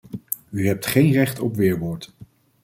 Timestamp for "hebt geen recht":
0.67-1.39